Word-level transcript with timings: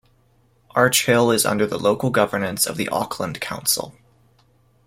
Arch 0.71 1.05
Hill 1.05 1.29
is 1.29 1.45
under 1.45 1.67
the 1.67 1.77
local 1.77 2.09
governance 2.09 2.65
of 2.65 2.75
the 2.75 2.89
Auckland 2.89 3.39
Council. 3.39 3.93